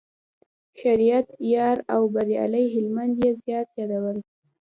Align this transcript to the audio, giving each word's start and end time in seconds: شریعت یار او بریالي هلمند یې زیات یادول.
شریعت 0.81 1.27
یار 1.53 1.77
او 1.93 2.01
بریالي 2.13 2.65
هلمند 2.73 3.13
یې 3.23 3.31
زیات 3.41 3.69
یادول. 3.79 4.17